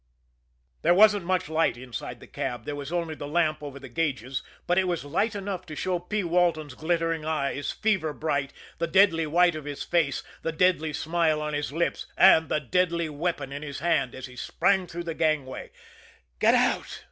There 0.81 0.95
wasn't 0.95 1.25
much 1.25 1.47
light 1.47 1.77
inside 1.77 2.19
the 2.19 2.25
cab 2.25 2.65
there 2.65 2.75
was 2.75 2.91
only 2.91 3.13
the 3.13 3.27
lamp 3.27 3.61
over 3.61 3.77
the 3.77 3.87
gauges 3.87 4.41
but 4.65 4.79
it 4.79 4.87
was 4.87 5.05
light 5.05 5.35
enough 5.35 5.67
to 5.67 5.75
show 5.75 5.99
P. 5.99 6.23
Walton's 6.23 6.73
glittering 6.73 7.23
eyes, 7.23 7.69
fever 7.71 8.11
bright, 8.11 8.51
the 8.79 8.87
deadly 8.87 9.27
white 9.27 9.53
of 9.53 9.65
his 9.65 9.83
face, 9.83 10.23
the 10.41 10.51
deadly 10.51 10.91
smile 10.91 11.39
on 11.39 11.53
his 11.53 11.71
lips, 11.71 12.07
and 12.17 12.49
the 12.49 12.59
deadly 12.59 13.09
weapon 13.09 13.51
in 13.51 13.61
his 13.61 13.77
hand, 13.77 14.15
as 14.15 14.25
he 14.25 14.35
sprang 14.35 14.87
through 14.87 15.03
the 15.03 15.13
gangway. 15.13 15.69
"Get 16.39 16.55
out!" 16.55 16.99